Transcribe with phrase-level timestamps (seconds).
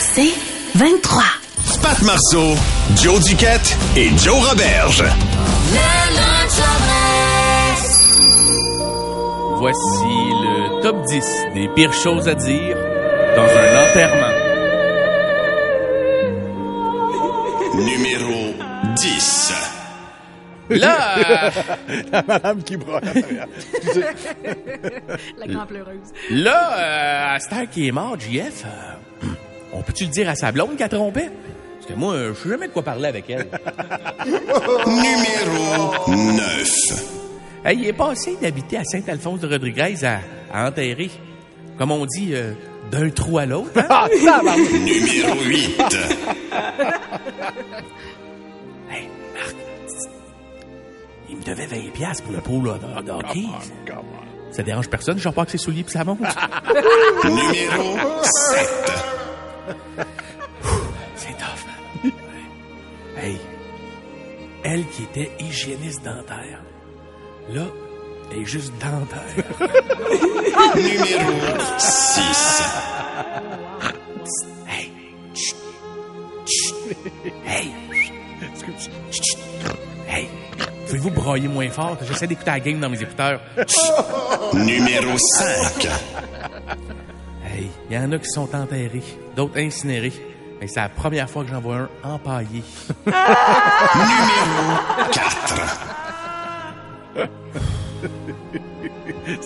[0.00, 0.32] C'est
[0.74, 1.22] 23.
[1.82, 2.54] Pat Marceau,
[3.02, 5.04] Joe Duquette et Joe Roberge.
[9.58, 12.76] Voici le top 10 des pires choses à dire
[13.36, 14.32] dans un enterrement.
[17.74, 18.54] Numéro
[18.96, 19.75] 10.
[20.70, 21.50] Là, euh,
[22.12, 23.00] La madame qui broie.
[25.38, 25.98] La grande pleureuse.
[26.30, 29.26] là, euh, à cette heure qui est mort, JF, euh,
[29.72, 31.30] on peut-tu le dire à sa blonde qu'elle trompait?
[31.76, 33.46] Parce que moi, euh, je sais jamais de quoi parler avec elle.
[34.86, 37.04] Numéro 9.
[37.64, 40.20] Hey, il est passé d'habiter à Saint-Alphonse de Rodriguez à,
[40.52, 41.10] à enterrer.
[41.78, 42.52] Comme on dit, euh,
[42.90, 43.70] d'un trou à l'autre.
[43.76, 43.86] hein?
[43.90, 44.08] Ah.
[44.72, 45.82] Numéro 8.
[48.90, 49.08] Hey,
[51.28, 53.46] il me devait 20$ piastres pour le pôle de, hockey.
[54.50, 56.20] Ça dérange personne, je pas que ses souliers puis ça monte.
[57.24, 58.68] Numéro 7.
[61.14, 61.64] C'est tough,
[62.02, 62.12] man.
[63.16, 63.38] Hey,
[64.62, 66.62] elle qui était hygiéniste dentaire,
[67.50, 67.66] là,
[68.32, 69.44] elle est juste dentaire.
[70.76, 71.32] Numéro
[71.78, 72.62] 6.
[74.68, 74.92] hey,
[75.34, 75.56] chut,
[76.46, 76.96] chut,
[77.46, 77.72] hey,
[79.12, 79.38] chut,
[80.08, 80.28] hey,
[80.86, 81.98] pouvez-vous broyer moins fort?
[82.02, 83.40] J'essaie d'écouter la game dans mes écouteurs.
[84.54, 85.88] Numéro 5.
[87.48, 89.02] Hey, il y en a qui sont enterrés,
[89.34, 90.12] d'autres incinérés.
[90.60, 92.62] Mais c'est la première fois que j'en vois un empaillé.
[93.06, 93.14] Numéro
[95.12, 95.62] 4.
[99.26, 99.38] Hey,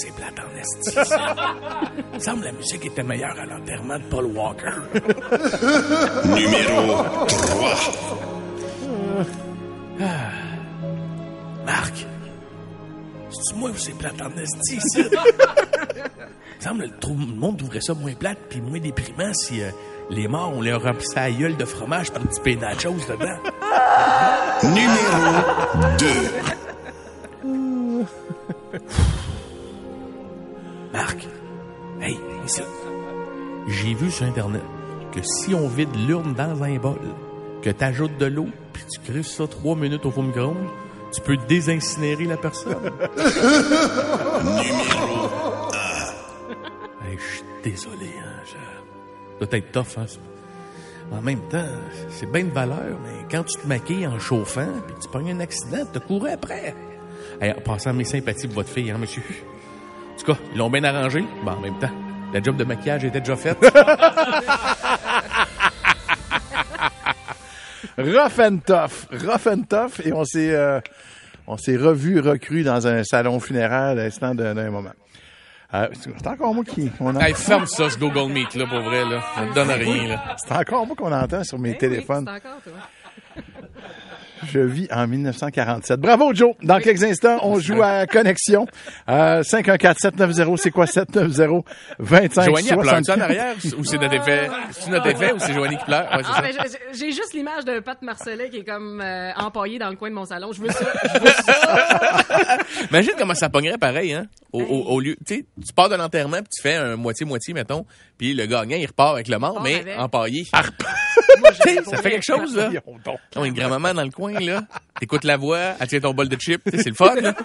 [0.00, 0.90] c'est plate en esti?
[2.12, 4.74] Il me semble que la musique était meilleure à l'enterrement de Paul Walker.
[6.24, 7.68] Numéro 3.
[11.66, 12.06] Marc,
[13.30, 15.00] c'est-tu moi où c'est plate en esti, ça?
[15.00, 15.10] Il
[16.58, 19.70] me semble que le, monde trouverait ça moins plate puis moins déprimant si euh,
[20.10, 22.94] les morts, on leur remplissait la gueule de fromage pour un petit peu de nachos
[23.08, 23.38] dedans.
[24.62, 25.32] Numéro
[25.98, 26.06] 2.
[33.88, 34.60] J'ai vu sur Internet
[35.12, 36.98] que si on vide l'urne dans un bol,
[37.62, 40.54] que tu ajoutes de l'eau, puis tu creuses ça trois minutes au four micro
[41.10, 42.92] tu peux désincinérer la personne.
[44.44, 45.30] Numéro
[47.02, 48.42] Hey, je suis désolé, hein.
[48.44, 49.46] Je...
[49.46, 50.06] Doit être tough, hein.
[50.06, 50.18] ça.
[51.10, 51.64] En même temps,
[52.10, 55.40] c'est bien de valeur, mais quand tu te maquilles en chauffant, puis tu pognes un
[55.40, 56.74] accident, tu te couru après.
[57.40, 59.22] Hey, en passant mes sympathies pour votre fille, hein, monsieur.
[60.12, 61.24] En tout cas, ils l'ont bien arrangé.
[61.42, 61.88] Bon, en même temps,
[62.32, 63.58] la job de maquillage était déjà faite.
[67.98, 69.06] Rough and tough.
[69.10, 70.00] Rough and tough.
[70.04, 70.80] Et on s'est, euh,
[71.46, 74.92] on s'est revu, recru dans un salon funéraire à l'instant d'un, moment.
[75.74, 77.20] Euh, c'est encore moi qui, on entend.
[77.20, 79.22] hey, ferme ça, ce Google Meet, là, pour vrai, là.
[79.34, 80.36] Ça me donne rien, là.
[80.38, 82.24] C'est encore moi qu'on entend sur mes Ben oui, téléphones.
[82.26, 82.72] c'est encore toi.
[84.46, 86.00] Je vis en 1947.
[86.00, 86.54] Bravo, Joe.
[86.62, 88.66] Dans quelques instants, on joue à Connexion.
[89.08, 91.64] Euh, 514-790, c'est quoi 790
[91.98, 93.20] 25 Joanie, elle pleure-tu en 64?
[93.22, 93.54] arrière?
[93.78, 94.50] Ou c'est notre effet?
[94.70, 96.08] C'est notre effet ou c'est Joanie qui pleure?
[96.12, 96.52] Ouais, Ah, ben,
[96.92, 100.14] j'ai juste l'image de Pat Marcellet qui est comme euh, empaillé dans le coin de
[100.14, 100.52] mon salon.
[100.52, 100.84] Je veux ça.
[101.14, 102.58] Je veux ça.
[102.90, 104.26] Imagine comment ça pognerait pareil, hein?
[104.52, 107.52] Au, au, au lieu, tu sais, tu pars de l'enterrement puis tu fais un moitié-moitié,
[107.52, 107.84] mettons,
[108.16, 109.98] puis le gagnant, il repart avec le mort, mais avec.
[109.98, 110.46] empaillé.
[111.40, 112.70] Moi, je ça fait quelque chose, là.
[113.36, 114.62] Non, une grand-maman dans le coin, là.
[114.98, 117.34] T'écoutes la voix, elle tient ton bol de chips, c'est le fun, là.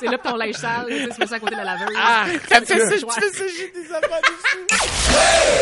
[0.00, 1.94] C'est là que ton linge sale, mets ça à côté de la laveuse.
[1.98, 5.60] Ah, ça me fait ça, tu fais ça, j'ai des affaires dessus.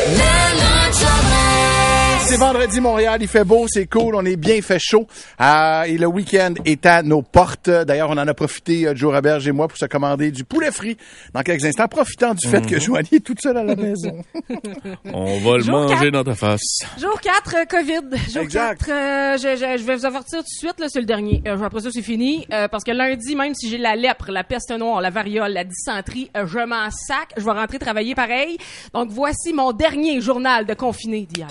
[2.26, 5.06] C'est vendredi Montréal, il fait beau, c'est cool, on est bien fait chaud.
[5.40, 7.70] Euh, et le week-end est à nos portes.
[7.70, 10.70] D'ailleurs, on en a profité, euh, Joe Roberge et moi, pour se commander du poulet
[10.70, 10.98] frit
[11.32, 14.22] dans quelques instants, profitant du fait que Joanie est toute seule à la maison.
[15.06, 16.10] On va le Jour manger quatre.
[16.10, 16.80] dans ta face.
[17.00, 18.18] Jour 4, euh, COVID.
[18.30, 18.84] Jour Exact.
[18.84, 21.42] 4, euh, je, je, je vais vous avertir tout de suite, là, c'est le dernier.
[21.46, 22.46] Euh, après ça, c'est fini.
[22.52, 25.64] euh, parce que lundi, même si j'ai la lèpre, la peste noire, la variole, la
[25.64, 27.28] dysenterie, euh, je m'en sac.
[27.38, 28.58] Je vais rentrer travailler pareil.
[28.92, 31.48] Donc, voici mon dernier journal de confiné d'hier.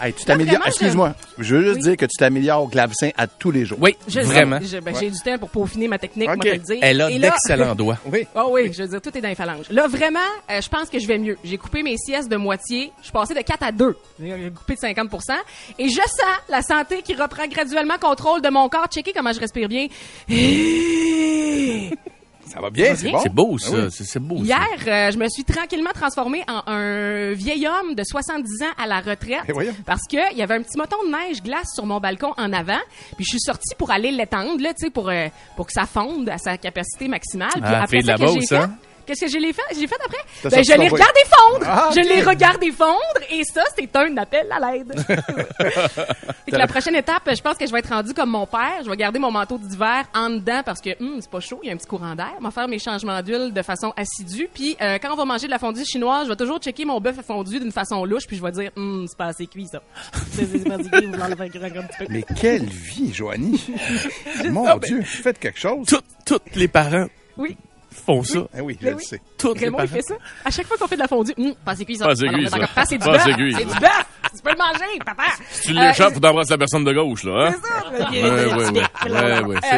[0.00, 0.66] Hey, tu t'améliores.
[0.66, 1.14] Excuse-moi.
[1.38, 1.82] Je veux juste Oui.
[1.82, 3.78] dire que tu t'améliores au clavecin à tous les jours.
[3.80, 4.58] Oui, Je- vraiment.
[4.58, 6.36] ben, J'ai du temps pour peaufiner ma technique, Ok.
[6.36, 6.78] moi, te le dire.
[6.82, 7.98] Elle a là- d'excellents doigts.
[8.06, 8.26] Oui.
[8.34, 9.66] Oh oui, je veux dire, tout est dans les phalanges.
[9.70, 10.18] Là, vraiment,
[10.50, 11.38] euh, je pense que je vais mieux.
[11.44, 12.92] J'ai coupé mes siestes de moitié.
[12.98, 13.96] Je suis passé de 4 à 2.
[14.20, 15.34] J'ai coupé de 50%
[15.78, 18.86] Et je sens la santé qui reprend graduellement contrôle de mon corps.
[18.92, 19.86] Checker comment je respire bien.
[22.46, 23.12] Ça va bien, c'est bien?
[23.12, 23.20] bon.
[23.22, 23.70] C'est beau, ça.
[23.72, 23.88] Ah oui.
[23.90, 24.42] C'est c'est beau, ça.
[24.44, 28.86] Hier, euh, je me suis tranquillement transformée en un vieil homme de 70 ans à
[28.86, 29.52] la retraite Eh
[29.84, 32.52] parce que il y avait un petit moton de neige glace sur mon balcon en
[32.52, 32.78] avant,
[33.16, 35.26] puis je suis sortie pour aller l'étendre là, tu sais pour euh,
[35.56, 37.50] pour que ça fonde à sa capacité maximale.
[37.52, 38.76] Puis Ah, après ça, la que j'ai fait, hein?
[39.06, 39.62] Qu'est-ce que je l'ai fait?
[39.78, 40.18] J'ai fait après?
[40.44, 41.66] Ben, je l'ai ton regardé fondre!
[41.68, 42.96] Ah, Je l'ai regardé fondre!
[43.30, 44.94] Et ça, c'était un appel à l'aide.
[46.48, 48.80] La prochaine étape, je pense que je vais être rendu comme mon père.
[48.84, 51.66] Je vais garder mon manteau d'hiver en dedans parce que hum, c'est pas chaud, il
[51.68, 52.32] y a un petit courant d'air.
[52.40, 54.48] Je vais faire mes changements d'huile de façon assidue.
[54.52, 57.00] Puis euh, quand on va manger de la fondue chinoise, je vais toujours checker mon
[57.00, 58.26] bœuf fondu d'une façon louche.
[58.26, 59.82] Puis je vais dire, hum, c'est pas assez cuit ça.
[60.32, 62.06] C'est c'est pas assez cuit, vous l'enlevez un petit peu.
[62.08, 63.64] Mais quelle vie, Joanie.
[64.50, 65.86] Mon Ah, Dieu, faites quelque chose.
[65.86, 67.06] Tout- Tous les parents
[67.36, 67.56] Oui.
[67.96, 68.40] Font ça.
[68.56, 69.04] Eh oui, je Mais le oui.
[69.04, 69.20] sais.
[69.38, 69.96] Tous les Raymond, il parents.
[69.96, 70.14] fait ça.
[70.44, 72.06] À chaque fois qu'on fait de la fondue, hum, pas assez cuit ça.
[72.06, 72.24] Cuit, ça.
[72.24, 72.40] du bœuf.
[72.88, 73.26] C'est ça.
[73.36, 74.06] du bœuf.
[74.36, 75.22] Tu peux le manger, papa.
[75.50, 77.54] Si tu Euh, l'échappes, faut t'embrasser la personne de gauche, là, hein?
[78.10, 78.22] C'est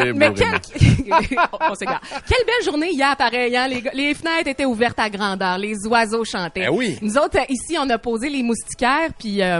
[0.05, 0.49] Euh, mais beau, quel...
[1.61, 2.01] on s'égare.
[2.27, 3.55] Quelle belle journée hier, pareil.
[3.55, 3.67] Hein?
[3.67, 5.57] Les, les fenêtres étaient ouvertes à grandeur.
[5.57, 6.65] Les oiseaux chantaient.
[6.67, 6.97] Ben oui.
[7.01, 9.59] Nous autres, euh, ici, on a posé les moustiquaires, puis euh,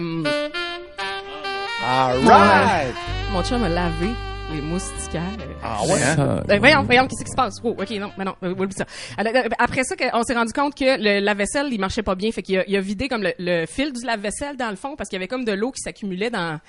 [1.88, 2.94] All right.
[3.32, 4.10] mon chum a lavé
[4.52, 5.22] les moustiquaires.
[5.64, 6.16] Ah ouais, hein?
[6.16, 7.56] Ça, Euh, voyons, voyons, qu'est-ce qui se passe?
[7.64, 8.86] Oh, OK, non, mais non, euh, oublie ça.
[9.20, 12.32] Euh, Après ça, on s'est rendu compte que le lave-vaisselle, il marchait pas bien.
[12.32, 14.96] Fait qu'il a, il a vidé comme le, le fil du lave-vaisselle dans le fond
[14.96, 16.60] parce qu'il y avait comme de l'eau qui s'accumulait dans,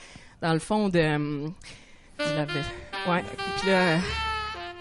[0.43, 1.19] dans le fond de, euh,
[2.19, 2.65] du lave-vaisselle.
[3.09, 3.25] Ouais.
[3.61, 3.97] Puis là, euh,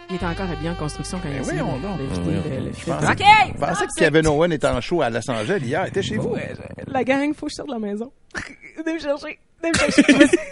[0.09, 1.97] il était encore bien en construction quand il a Ben voyons de- donc.
[1.99, 3.23] de vider le- le OK!
[3.53, 5.83] Je pensais que C'est- Kevin Owen était en show à Los Angeles hier.
[5.85, 6.35] Il était chez vous.
[6.87, 8.11] La gang, faut que je sorte de la maison.
[8.77, 9.39] Venez me chercher.
[9.63, 9.67] Je,
[10.15, 10.43] me suis,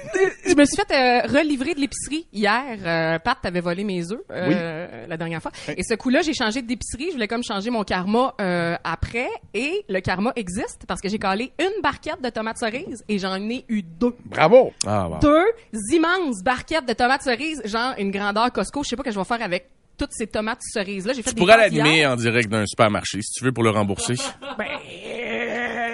[0.50, 2.63] je me suis fait euh, relivrer de l'épicerie hier.
[2.86, 5.51] Euh, Pat t'avait volé mes œufs euh, la dernière fois.
[5.75, 7.07] Et ce coup-là, j'ai changé d'épicerie.
[7.09, 9.30] Je voulais comme changer mon karma euh, après.
[9.54, 13.36] Et le karma existe parce que j'ai collé une barquette de tomates cerises et j'en
[13.50, 14.15] ai eu deux.
[14.25, 14.74] Bravo.
[14.86, 15.19] Ah, wow.
[15.19, 15.45] Deux
[15.94, 18.83] immenses barquettes de tomates cerises, genre une grandeur Costco.
[18.83, 21.13] Je sais pas que je vais faire avec toutes ces tomates cerises-là.
[21.13, 23.71] J'ai fait Tu des pourrais l'animer en direct d'un supermarché, si tu veux, pour le
[23.71, 24.15] rembourser.
[24.57, 24.65] Ben,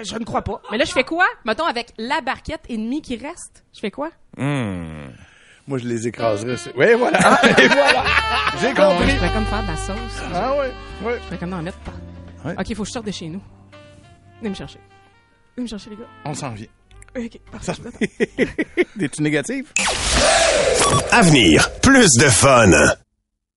[0.04, 0.60] je ne crois pas.
[0.70, 1.26] Mais là, je fais quoi?
[1.44, 4.10] Mettons, avec la barquette et demie qui reste, je fais quoi?
[4.38, 5.10] Hum.
[5.66, 6.56] Moi, je les écraserais.
[6.76, 7.18] Oui, voilà.
[7.58, 8.04] Et voilà.
[8.60, 9.14] J'ai Je compris.
[9.14, 10.22] pourrais comme faire de la sauce.
[10.34, 10.70] Ah ouais,
[11.02, 11.14] ouais.
[11.18, 11.92] Je pourrais comme en mettre pas.
[12.44, 12.54] Ouais.
[12.58, 13.40] OK, il faut que je sorte de chez nous.
[14.40, 14.78] Venez me chercher.
[15.56, 16.02] Venez me chercher, les gars.
[16.26, 16.66] On s'en vient.
[17.16, 17.72] OK, parfait.
[19.00, 19.72] Es-tu négatif?
[21.12, 22.70] Avenir, plus de fun.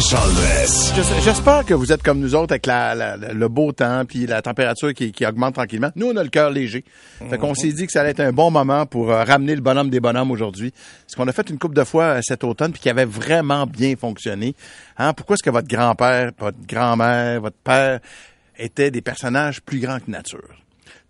[0.00, 5.26] J'espère que vous êtes comme nous autres avec le beau temps puis la température qui,
[5.26, 5.90] augmente tranquillement.
[5.94, 6.84] Nous, on a le cœur léger.
[7.28, 9.60] Fait qu'on s'est dit que ça allait être un bon moment pour euh, ramener le
[9.60, 10.72] bonhomme des bonhommes aujourd'hui.
[11.06, 13.66] Ce qu'on a fait une couple de fois euh, cet automne puis qui avait vraiment
[13.66, 14.54] bien fonctionné.
[14.96, 15.12] Hein?
[15.12, 18.00] Pourquoi est-ce que votre grand-père, votre grand-mère, votre père
[18.58, 20.48] étaient des personnages plus grands que nature?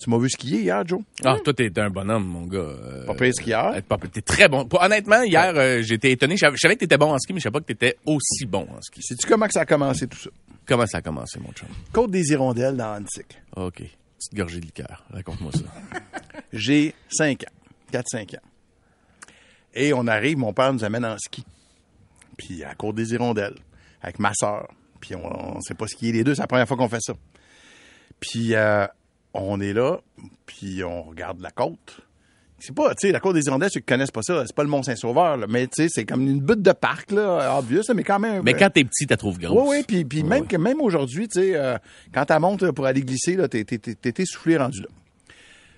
[0.02, 1.00] Tu m'as vu skier hier, Joe?
[1.24, 2.58] Ah, toi, t'es un bonhomme, mon gars.
[2.58, 3.74] Euh, Pas pire skieur.
[3.74, 3.96] euh.
[4.12, 4.66] T'es très bon.
[4.72, 6.36] Honnêtement, hier, euh, j'étais étonné.
[6.36, 8.66] Je savais- que t'étais bon en ski, mais je savais pas que t'étais aussi bon
[8.74, 9.02] en ski.
[9.02, 10.30] Sais-tu comment que ça a commencé tout ça?
[10.66, 11.68] Comment ça a commencé, mon chum?
[11.92, 13.38] Côte des Hirondelles dans Antique.
[13.56, 13.74] OK.
[14.18, 15.04] Petite gorgée de liqueur.
[15.12, 15.60] Raconte-moi ça.
[16.52, 17.46] J'ai 5 ans,
[17.92, 18.42] 4-5 ans.
[19.74, 21.44] Et on arrive, mon père nous amène en ski.
[22.38, 23.56] Puis à Côte des Hirondelles,
[24.02, 24.68] avec ma sœur.
[25.00, 27.12] Puis on, on sait pas skier les deux, c'est la première fois qu'on fait ça.
[28.18, 28.86] Puis euh,
[29.34, 30.00] on est là,
[30.46, 32.02] puis on regarde la côte.
[32.58, 34.62] C'est pas, tu sais, la côte des Hirondelles, ceux qui connaissent pas ça, c'est pas
[34.62, 38.04] le Mont-Saint-Sauveur, là, mais tu sais, c'est comme une butte de parc, là, obvious, mais
[38.04, 38.42] quand même.
[38.44, 39.68] mais quand t'es petit, t'as trouvé grosse.
[39.68, 41.78] Oui, oui, puis, puis même, que, même aujourd'hui, tu sais, euh,
[42.12, 44.88] quand tu montes là, pour aller glisser, là, t'es, t'es, essoufflé rendu là.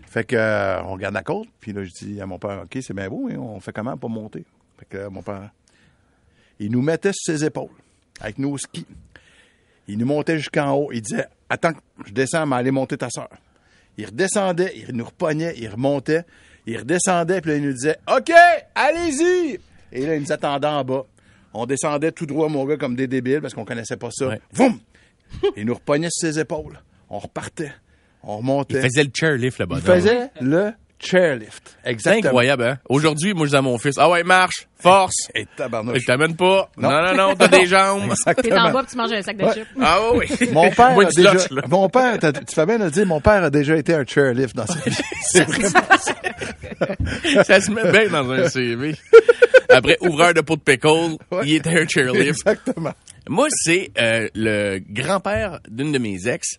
[0.09, 2.77] Fait que, euh, on regarde la côte, puis là, je dis à mon père, OK,
[2.83, 4.45] c'est bien beau, mais on fait comment pour monter?
[4.79, 5.51] Fait que, euh, mon père,
[6.59, 7.71] il nous mettait sur ses épaules,
[8.21, 8.87] avec nos skis.
[9.87, 10.91] Il nous montait jusqu'en haut.
[10.93, 11.73] Il disait, attends,
[12.07, 13.29] je descends, mais allez monter ta soeur.
[13.99, 16.23] Il redescendait, il nous repognait, il remontait,
[16.67, 18.33] il redescendait, puis là, il nous disait, OK,
[18.75, 19.59] allez-y!
[19.93, 21.05] Et là, il nous attendait en bas.
[21.53, 24.29] On descendait tout droit, mon gars, comme des débiles, parce qu'on connaissait pas ça.
[24.29, 24.41] Ouais.
[24.53, 24.79] Voum!
[25.57, 26.81] Il nous repognait sur ses épaules.
[27.11, 27.73] on repartait,
[28.23, 28.77] on remontait.
[28.77, 29.85] Il faisait le chairlift, le Il bonhomme.
[29.85, 31.77] faisait le chairlift.
[31.85, 32.27] C'est Exactement.
[32.29, 32.79] incroyable, hein?
[32.89, 35.15] Aujourd'hui, moi, je dis à mon fils, ah ouais, marche, force.
[35.35, 35.99] Et tabarnouche.
[36.01, 36.71] Je t'amène pas.
[36.77, 36.91] Non.
[36.91, 38.13] Non, non, non, t'as des jambes.
[38.43, 39.55] T'es en bas, puis tu manges un sac de Ouais.
[39.55, 39.67] chips.
[39.81, 40.49] Ah oui, oui.
[40.53, 41.35] Mon père Moi, a déjà,
[41.69, 44.55] mon père, tu fais bien de le dire, mon père a déjà été un chairlift
[44.57, 44.97] dans sa vie.
[45.23, 45.87] C'est vraiment
[47.45, 48.95] Ça se met bien dans un CV.
[49.69, 52.29] Après, ouvreur de pot de pickle, il était un chairlift.
[52.29, 52.93] Exactement.
[53.29, 56.59] Moi, c'est euh, le grand-père d'une de mes ex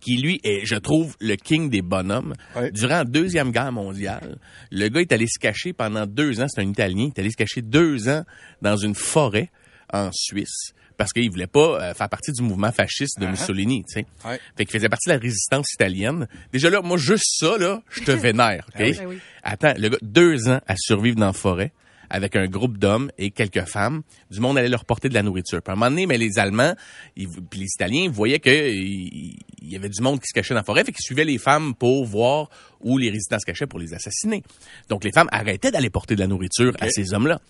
[0.00, 2.34] qui, lui, est, je trouve, le king des bonhommes.
[2.72, 4.38] Durant la Deuxième Guerre mondiale,
[4.70, 7.30] le gars est allé se cacher pendant deux ans, c'est un Italien, il est allé
[7.30, 8.24] se cacher deux ans
[8.62, 9.50] dans une forêt
[9.92, 14.00] en Suisse parce qu'il voulait pas euh, faire partie du mouvement fasciste de Mussolini, tu
[14.00, 14.06] sais.
[14.26, 14.40] Ouais.
[14.56, 16.26] Fait qu'il faisait partie de la résistance italienne.
[16.52, 18.80] Déjà là, moi, juste ça, là, je te vénère, OK?
[18.80, 18.96] Ah oui.
[19.00, 19.18] Ah oui.
[19.42, 21.72] Attends, le gars, deux ans à survivre dans la forêt
[22.10, 24.02] avec un groupe d'hommes et quelques femmes.
[24.30, 25.62] Du monde allait leur porter de la nourriture.
[25.62, 26.74] Puis à un moment donné, mais les Allemands,
[27.16, 29.36] ils, puis les Italiens, voyaient que il
[29.66, 31.38] il y avait du monde qui se cachait dans la forêt, fait qu'ils suivaient les
[31.38, 32.48] femmes pour voir
[32.80, 34.42] où les résistants se cachaient pour les assassiner.
[34.88, 37.40] Donc les femmes arrêtaient d'aller porter de la nourriture à ces hommes-là.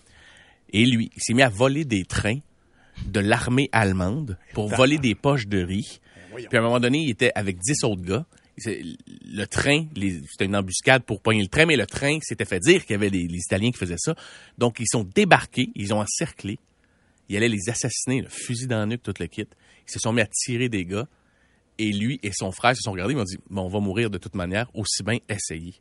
[0.73, 2.39] Et lui, il s'est mis à voler des trains
[3.05, 5.99] de l'armée allemande pour voler des poches de riz.
[6.35, 8.25] Puis à un moment donné, il était avec 10 autres gars.
[8.65, 12.81] Le train, c'était une embuscade pour pogner le train, mais le train s'était fait dire
[12.85, 14.15] qu'il y avait les Italiens qui faisaient ça.
[14.57, 16.57] Donc, ils sont débarqués, ils ont encerclé.
[17.29, 19.45] Ils allaient les assassiner, le fusil dans le nuque, tout le kit.
[19.87, 21.07] Ils se sont mis à tirer des gars.
[21.77, 24.09] Et lui et son frère se sont regardés, ils m'ont dit, bon, on va mourir
[24.09, 25.75] de toute manière, aussi bien essayer.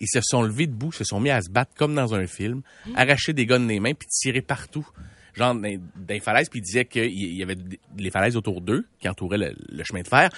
[0.00, 2.62] Ils se sont levés debout, se sont mis à se battre comme dans un film,
[2.94, 4.86] arracher des guns des mains, puis tirer partout.
[5.34, 8.86] Genre dans, les falaises, puis ils disaient qu'il y avait des- les falaises autour d'eux,
[8.98, 10.30] qui entouraient le chemin de fer.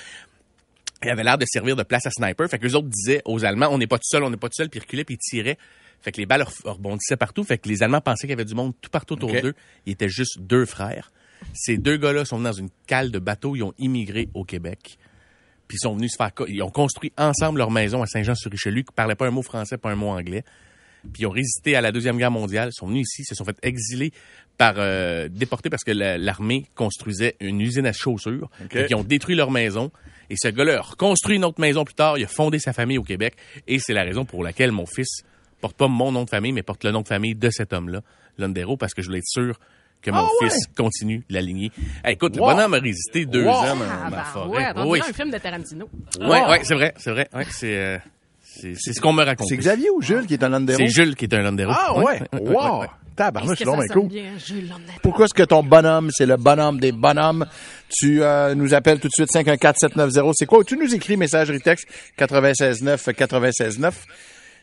[1.04, 2.48] Il avait l'air de servir de place à sniper.
[2.48, 4.48] Fait que les autres disaient aux Allemands, on n'est pas tout seul, on n'est pas
[4.48, 5.58] tout seul, puis ils reculaient, puis ils tiraient.
[6.00, 7.44] Fait que les balles re- rebondissaient partout.
[7.44, 9.54] Fait que les Allemands pensaient qu'il y avait du monde tout partout autour d'eux.
[9.86, 11.12] Ils étaient juste deux frères.
[11.54, 13.54] Ces deux gars-là sont venus dans une cale de bateau.
[13.54, 14.98] Ils ont immigré au Québec.
[15.68, 16.30] Puis ils sont venus se faire...
[16.48, 19.90] Ils ont construit ensemble leur maison à Saint-Jean-sur-Richelieu, qui parlaient pas un mot français, pas
[19.90, 20.42] un mot anglais.
[21.12, 22.70] Puis ils ont résisté à la Deuxième Guerre mondiale.
[22.72, 24.12] Ils sont venus ici, se sont fait exiler
[24.56, 24.74] par...
[24.78, 28.50] euh, déportés parce que la- l'armée construisait une usine à chaussures.
[28.70, 29.92] Fait qu'ils ont détruit leur maison.
[30.30, 32.18] Et ce gars-là a reconstruit une autre maison plus tard.
[32.18, 33.34] Il a fondé sa famille au Québec.
[33.66, 35.22] Et c'est la raison pour laquelle mon fils
[35.60, 38.00] porte pas mon nom de famille, mais porte le nom de famille de cet homme-là,
[38.38, 39.58] Londero, parce que je voulais être sûr
[40.00, 40.48] que mon Ah ouais?
[40.50, 41.72] fils continue la lignée.
[42.04, 42.50] Hey, écoute, Wow.
[42.50, 43.50] le bonhomme a résisté deux Wow.
[43.50, 44.72] ans dans, Ah, la bah, forêt.
[44.72, 45.88] ouais, Oui, un film de Tarantino.
[46.20, 47.28] Ouais, ouais, c'est vrai, c'est vrai.
[47.34, 47.98] Ouais, c'est, euh,
[48.44, 49.48] c'est, c'est ce qu'on me raconte.
[49.48, 50.78] C'est Xavier ou Jules qui est un Landero?
[50.78, 51.72] C'est Jules qui est un Landero.
[51.74, 52.82] Ah ouais, wow!
[52.82, 52.86] ouais.
[53.18, 54.08] Tabarnouche, ça bien sonne cool.
[54.08, 54.24] bien?
[55.02, 57.46] Pourquoi est-ce que ton bonhomme, c'est le bonhomme des bonhommes?
[57.90, 60.32] Tu euh, nous appelles tout de suite 514-790.
[60.36, 60.62] C'est quoi?
[60.64, 61.86] Tu nous écris messagerie texte
[62.18, 63.92] 96.9 96.9.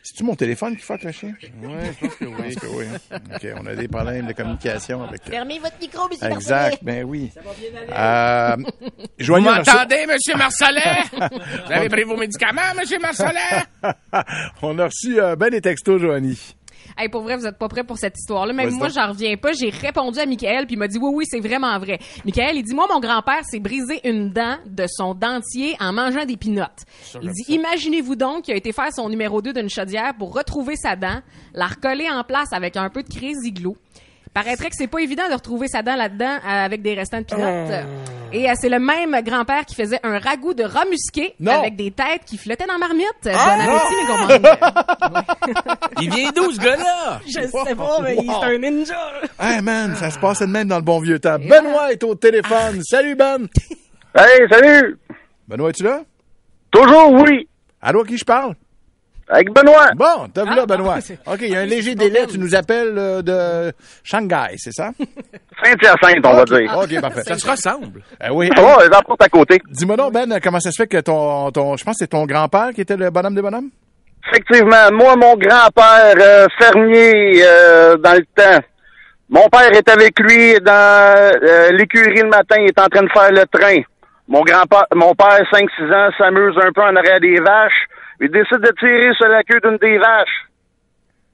[0.02, 1.34] C'est-tu mon téléphone qui fait le chien?
[1.62, 1.68] Oui,
[2.00, 2.32] je pense que oui.
[2.50, 2.84] Je pense que oui.
[3.10, 3.18] hein.
[3.34, 5.20] OK, on a des problèmes de communication avec...
[5.28, 7.32] Fermez votre micro, monsieur Exact, ben oui.
[7.92, 8.64] Euh, Vous
[9.18, 11.02] joignez un- m'entendez, Monsieur Marcelin?
[11.66, 13.64] Vous avez pris vos médicaments, Monsieur Marcelin?
[14.62, 16.54] on a reçu euh, ben des textos, Joanie.
[16.96, 18.52] Hey, pour vrai, vous êtes pas prêts pour cette histoire-là.
[18.52, 19.52] Même Vas-y moi, j'en reviens pas.
[19.52, 21.98] J'ai répondu à Michael, puis il m'a dit oui, oui, c'est vraiment vrai.
[22.24, 26.24] Michael, il dit moi, mon grand-père s'est brisé une dent de son dentier en mangeant
[26.24, 26.84] des pinottes.
[27.22, 30.76] Il dit imaginez-vous donc qu'il a été faire son numéro 2 d'une chaudière pour retrouver
[30.76, 31.20] sa dent,
[31.54, 33.76] la recoller en place avec un peu de crazy glue.
[34.36, 37.24] Paraîtrait que c'est pas évident de retrouver sa dent là-dedans euh, avec des restants de
[37.24, 37.86] pinottes.
[38.34, 41.52] Et euh, c'est le même grand-père qui faisait un ragoût de rat musqué Non.
[41.52, 43.06] avec des têtes qui flottaient dans marmite.
[43.22, 45.22] bon appétit, mes gourmands.
[46.02, 47.20] Il vient d'où, ce gars-là?
[47.26, 49.12] Je sais pas, mais il est un ninja.
[49.40, 51.38] Hey man, ça se passait de même dans le bon vieux temps.
[51.38, 52.82] Benoît est au téléphone.
[52.84, 53.46] Salut Ben.
[54.14, 54.98] Hey, salut!
[55.48, 56.02] Benoît, es-tu là?
[56.70, 57.48] Toujours oui!
[57.80, 58.54] Allô, à qui je parle?
[59.28, 59.88] Avec Benoît!
[59.96, 60.98] Bon, t'as vu Ah, là, Benoît?
[61.26, 62.26] ah, OK, il y a un léger délai.
[62.28, 63.72] Tu nous appelles euh, de
[64.04, 64.90] Shanghai, c'est ça?
[65.64, 66.76] Saint-Hyacinthe, on va dire.
[66.78, 67.22] OK, parfait.
[67.22, 68.02] Ça se ressemble.
[68.24, 68.48] Eh oui.
[68.54, 69.60] Ça va, les à côté.
[69.70, 72.24] Dis-moi donc, Ben, comment ça se fait que ton, ton je pense que c'est ton
[72.24, 73.70] grand-père qui était le bonhomme des bonhommes?
[74.28, 78.60] Effectivement, moi, mon grand-père, euh, fermier, euh, dans le temps,
[79.28, 83.10] mon père est avec lui dans euh, l'écurie le matin, il est en train de
[83.12, 83.80] faire le train.
[84.28, 87.86] Mon grand-père, mon père, 5-6 ans, s'amuse un peu en arrière des vaches.
[88.20, 90.46] Il décide de tirer sur la queue d'une des vaches.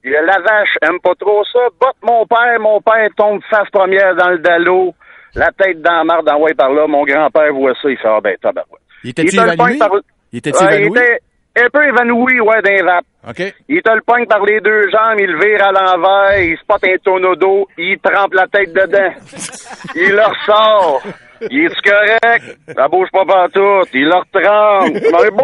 [0.04, 1.60] Et la vache aime pas trop ça.
[1.80, 4.94] Botte mon père, mon père tombe face première dans le dallo,
[5.36, 6.86] la tête dans la marde, envoyé par là.
[6.88, 8.82] Mon grand-père voit ça, il fait, ah ben, tabarouette.
[9.04, 9.78] Il était-tu te le évanoui?
[9.78, 9.90] par-
[10.32, 10.98] Il était-tu Ouais, il évanoui?
[10.98, 11.18] était
[11.64, 13.04] un peu évanoui, ouais, d'un vape.
[13.28, 13.54] OK.
[13.68, 16.82] Il te le pogne par les deux jambes, il le vire à l'envers, il spot
[16.84, 19.12] un tonneau d'eau, il trempe la tête dedans.
[19.94, 21.02] il le ressort.
[21.50, 22.58] Il est correct?
[22.76, 23.86] Ça bouge pas partout.
[23.92, 24.94] Il le retrempe.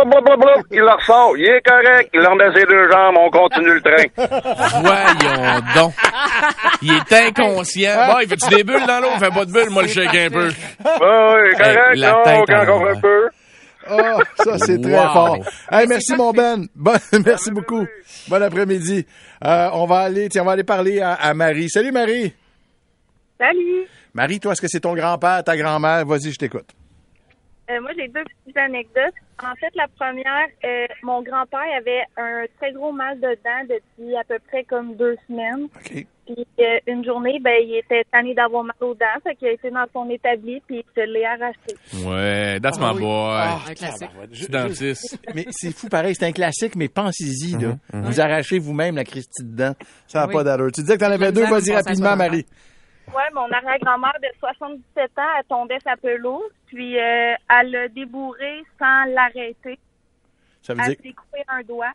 [0.08, 1.36] Blablabla, Il le ressort.
[1.36, 2.10] Il est correct.
[2.14, 3.16] Il leur met ses deux jambes.
[3.18, 4.04] On continue le train.
[4.80, 5.92] Voyons donc.
[6.82, 8.06] Il est inconscient.
[8.06, 9.08] Bon, il fait-tu des bulles dans l'eau?
[9.14, 10.46] Il fait pas de bulles, moi, le shake un peu.
[10.48, 13.28] Ouais, correct, Hey, la non, quand encore un peu.
[13.90, 15.12] Oh, ça, c'est très Wow.
[15.12, 15.38] fort.
[15.72, 16.66] Hey, merci, mon Ben.
[16.76, 16.92] Bon,
[17.24, 17.86] merci beaucoup.
[18.28, 19.06] Bon après-midi.
[19.44, 21.70] Euh, on va aller, tiens, on va aller parler à, à Marie.
[21.70, 22.34] Salut, Marie.
[23.38, 23.86] Salut!
[24.18, 26.04] Marie, toi, est-ce que c'est ton grand-père, ta grand-mère?
[26.04, 26.68] Vas-y, je t'écoute.
[27.70, 29.14] Euh, moi, j'ai deux petites anecdotes.
[29.44, 34.16] En fait, la première, euh, mon grand-père avait un très gros mal de dents depuis
[34.16, 35.64] à peu près comme deux semaines.
[35.76, 36.06] OK.
[36.26, 39.52] Puis euh, une journée, ben, il était tanné d'avoir mal aux dents, fait qu'il a
[39.52, 42.06] été dans son établi, puis il se l'est arraché.
[42.06, 43.00] Ouais, that's Ah my oui.
[43.02, 43.34] boy.
[43.36, 44.10] Ah, Un classique.
[44.32, 45.18] Je suis dentiste.
[45.34, 47.76] Mais c'est fou, pareil, c'est un classique, mais pensez-y, là.
[47.92, 49.74] Mhm, Vous arrachez vous-même la Christie de dents.
[50.06, 50.32] Ça n'a Oui.
[50.34, 50.72] pas d'allure.
[50.72, 52.46] Tu disais que t'en avais deux, vas-y rapidement, Marie.
[53.14, 58.62] Ouais, mon arrière-grand-mère de 77 ans, elle tombait sa pelouse, puis euh, elle l'a débourré
[58.78, 59.78] sans l'arrêter.
[60.62, 61.02] Ça veut Elle dire...
[61.02, 61.92] s'est coupé un doigt.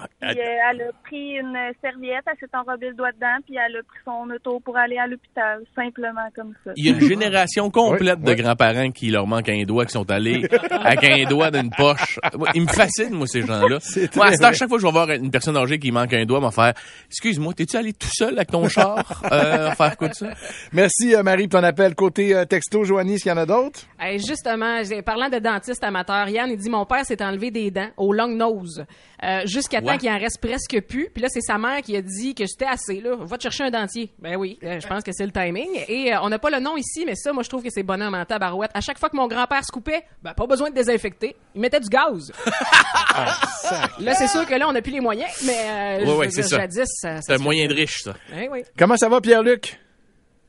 [0.00, 3.56] Ah, Puis euh, elle a pris une serviette, elle s'est enrobée le doigt dedans, puis
[3.56, 6.70] elle a pris son auto pour aller à l'hôpital, simplement comme ça.
[6.76, 8.42] Il y a une génération complète Oui, de oui.
[8.42, 12.18] grands-parents qui leur manque un doigt, qui sont allés avec un doigt d'une poche.
[12.54, 13.78] Ils me fascinent, moi, ces gens-là.
[13.80, 14.54] C'est Moi, à vrai.
[14.54, 16.74] chaque fois que je vais voir une personne âgée qui manque un doigt, m'en faire
[17.08, 20.28] Excuse-moi, t'es-tu allé tout seul avec ton char euh, faire quoi de ça?
[20.72, 21.94] Merci, euh, Marie, pour ton appel.
[21.94, 23.80] Côté euh, texto, Joanie, s'il y en a d'autres?
[23.98, 27.88] Hey, justement, parlant de dentiste amateur, Yann, il dit mon père s'est enlevé des dents
[27.96, 28.84] au long nose
[29.24, 31.10] euh, jusqu'à Temps qu'il en reste presque plus.
[31.12, 33.16] Puis là, c'est sa mère qui a dit que j'étais assez là.
[33.20, 34.10] Va te chercher un dentier.
[34.18, 35.68] Ben oui, euh, je pense que c'est le timing.
[35.88, 37.82] Et euh, on n'a pas le nom ici, mais ça, moi, je trouve que c'est
[37.82, 38.70] bonhomme en tabarouette.
[38.74, 41.36] À chaque fois que mon grand-père se coupait, ben pas besoin de désinfecter.
[41.54, 42.32] Il mettait du gaz.
[44.00, 46.42] là, c'est sûr que là, on n'a plus les moyens, mais euh, ouais, veux c'est
[46.42, 46.58] ça.
[46.58, 48.14] jadis, ça, ça C'est un moyen de riche, ça.
[48.36, 48.62] Eh oui.
[48.78, 49.78] Comment ça va, Pierre-Luc?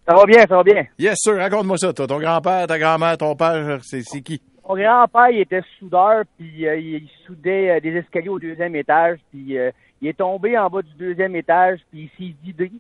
[0.08, 0.86] Ça va bien, ça va bien.
[0.98, 1.36] Yes, sir.
[1.38, 2.08] Raconte-moi ça, toi.
[2.08, 4.42] Ton grand-père, ta grand-mère, ton père, c'est c'est qui?
[4.70, 9.18] Mon grand-père, il était soudeur, puis euh, il soudait euh, des escaliers au deuxième étage,
[9.32, 12.72] puis euh, il est tombé en bas du deuxième étage, puis il s'est vidé.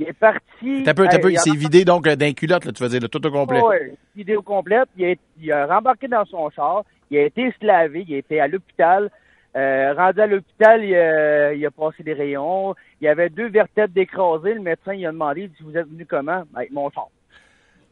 [0.00, 0.82] Il est parti...
[0.84, 3.06] T'as peu, t'as peu, euh, il s'est vidé, donc, d'un culotte, là, tu faisais le
[3.08, 3.60] tout au complet.
[3.62, 4.80] Ouais, vidé au complet.
[4.96, 6.82] Il a, il a rembarqué dans son char.
[7.12, 8.04] Il a été se laver.
[8.08, 9.08] Il a été à l'hôpital.
[9.54, 12.74] Rendu à l'hôpital, il, a- il a passé des rayons.
[13.00, 14.52] Il y avait deux vertèbres d'écrasées.
[14.52, 16.42] Le médecin, il a demandé, il dit, vous êtes venu comment?
[16.52, 17.06] Ben, mon char.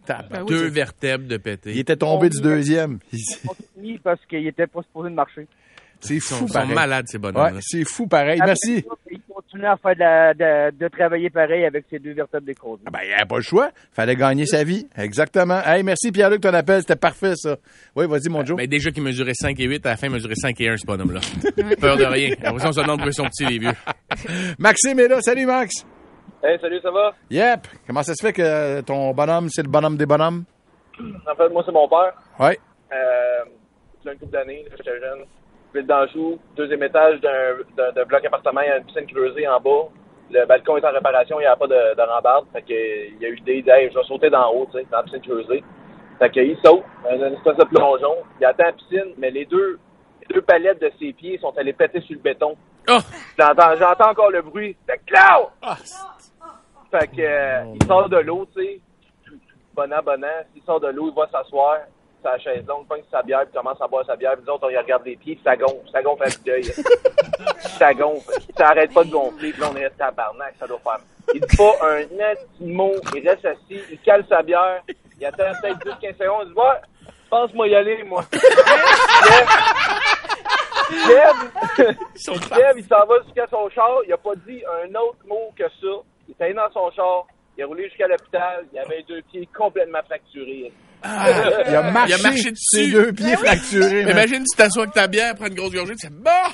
[0.07, 1.71] Ben oui, Deux vertèbres de pété.
[1.73, 2.99] Il était tombé du deuxième.
[3.77, 5.47] Mis parce qu'il était pas supposé de marcher.
[6.01, 6.75] C'est Ils sont, fou, sont pareil.
[6.75, 8.39] malades, ces Ouais, bonhommes c'est fou, pareil.
[8.45, 8.85] Merci.
[9.11, 10.35] Il continue à faire de, la-
[10.71, 12.83] de, de travailler pareil avec ces deux vertèbres d'écrasées.
[12.87, 13.71] Ah Ben, il a pas le choix.
[13.93, 14.87] Fallait gagner sa vie.
[14.99, 15.63] Exactement.
[15.65, 16.81] Hey, merci, Pierre-Luc, ton appel.
[16.83, 17.57] C'était parfait, ça.
[17.97, 18.59] Oui, vas-y, mon Joe.
[18.59, 20.77] Mais déjà qu'il mesurait 5 et 8, à la fin, il mesurait 5 et 1,
[20.77, 21.21] ce bonhomme-là.
[21.81, 22.35] Peur de rien.
[22.43, 23.73] Après ça, on se demande pourquoi ils sont petits, les vieux.
[24.59, 25.21] Maxime est là.
[25.23, 25.87] Salut, Max.
[26.47, 27.15] Hey, salut, ça va?
[27.31, 27.67] Yep.
[27.87, 30.45] Comment ça se fait que ton bonhomme, c'est le bonhomme des bonhommes?
[31.01, 32.13] En fait, moi, c'est mon père.
[32.39, 32.59] Ouais.
[32.93, 33.45] Euh,
[34.07, 35.25] a une couple d'années, j'étais jeune.
[35.75, 39.89] Ville d'Anjou, deuxième étage d'un, bloc appartement, il y a une piscine creusée en bas.
[40.31, 42.45] Le balcon est en réparation, il n'y a pas de, de rambarde.
[42.53, 44.79] Fait que, il y a eu l'idée, de, hey, je vais sauter d'en haut, tu
[44.79, 45.65] sais, dans la piscine creusée.
[46.19, 48.17] Fait que, il saute, une espèce de plongeon.
[48.39, 49.79] Il atteint la piscine, mais les deux,
[50.21, 52.55] les deux palettes de ses pieds sont allées péter sur le béton.
[52.91, 52.99] Oh!
[53.39, 54.77] J'entends, encore le bruit.
[54.87, 55.49] Fait que, Clau!
[56.95, 58.81] Fait que, euh, il sort de l'eau, tu sais.
[59.75, 60.47] Bonnet, bonnet.
[60.55, 61.79] Il sort de l'eau, il va s'asseoir.
[62.23, 64.35] Sa chaise longue, pogne sa bière, puis commence à boire sa bière.
[64.35, 65.91] Puis nous autres, on y regarde les pieds, puis ça gonfle.
[65.91, 66.63] Ça gonfle à d'œil.
[67.59, 68.31] ça gonfle.
[68.57, 69.51] Ça arrête pas de gonfler.
[69.51, 71.01] Puis là, on est tabarnak, ça doit faire.
[71.35, 72.95] Il dit pas un net mot.
[73.17, 73.83] Il reste assis.
[73.91, 74.85] Il cale sa bière.
[75.19, 76.47] Il attend peut-être 10-15 secondes.
[76.47, 78.23] Il dit, ouais, je pense moi y aller, moi.
[82.77, 83.99] Il s'en va jusqu'à son char.
[84.07, 86.03] Il a pas dit un autre mot que ça.
[86.29, 87.27] Il est allé dans son char.
[87.57, 88.65] Il a roulé jusqu'à l'hôpital.
[88.73, 90.73] Il avait les deux pieds complètement fracturés.
[91.07, 92.93] Il a marché, Il a marché ses dessus.
[92.93, 94.03] deux pieds fracturés.
[94.05, 94.13] man.
[94.13, 96.49] Imagine, tu t'assois avec ta bière, prends une grosse gorgée, tu fais Bah!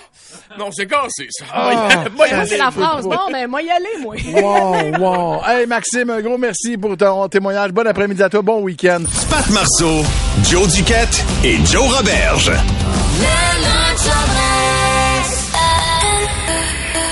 [0.58, 1.44] Non, c'est cassé, ça.
[1.52, 3.04] Ah, Moi, y c'est la phrase.
[3.06, 4.16] Bon, ben, moi y aller, moi.
[4.34, 5.42] Wow, wow.
[5.46, 7.70] Hey, Maxime, un gros merci pour ton témoignage.
[7.70, 8.42] Bon après-midi à toi.
[8.42, 9.02] Bon week-end.
[9.30, 10.02] Pat Marceau,
[10.42, 12.50] Joe Duquette et Joe Roberge.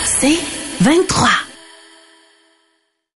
[0.04, 0.38] C'est
[0.80, 1.28] 23.